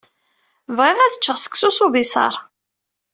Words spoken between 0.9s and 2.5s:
ad ččeɣ seksu s ubiṣaṛ.